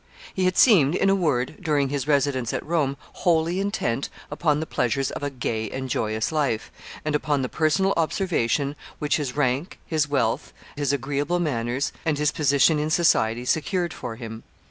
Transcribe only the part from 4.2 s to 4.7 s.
upon the